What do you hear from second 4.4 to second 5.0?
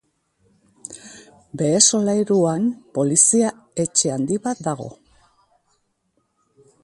bat dago.